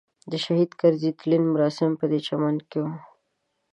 [0.31, 2.91] د شهید کرزي تلین مراسم پدې چمن کې وو.